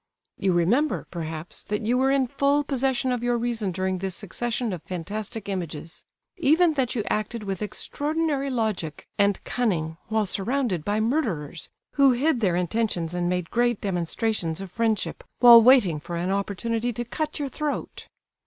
You 0.39 0.53
remember, 0.53 1.05
perhaps, 1.11 1.63
that 1.65 1.83
you 1.83 1.95
were 1.95 2.09
in 2.09 2.25
full 2.25 2.63
possession 2.63 3.11
of 3.11 3.21
your 3.21 3.37
reason 3.37 3.71
during 3.71 3.99
this 3.99 4.15
succession 4.15 4.73
of 4.73 4.81
fantastic 4.81 5.47
images; 5.47 6.03
even 6.37 6.73
that 6.73 6.95
you 6.95 7.03
acted 7.05 7.43
with 7.43 7.61
extraordinary 7.61 8.49
logic 8.49 9.07
and 9.19 9.39
cunning 9.43 9.97
while 10.07 10.25
surrounded 10.25 10.83
by 10.83 10.99
murderers 10.99 11.69
who 11.97 12.13
hid 12.13 12.39
their 12.39 12.55
intentions 12.55 13.13
and 13.13 13.29
made 13.29 13.51
great 13.51 13.79
demonstrations 13.79 14.59
of 14.59 14.71
friendship, 14.71 15.23
while 15.37 15.61
waiting 15.61 15.99
for 15.99 16.15
an 16.15 16.31
opportunity 16.31 16.91
to 16.93 17.05
cut 17.05 17.37
your 17.37 17.49
throat. 17.49 18.07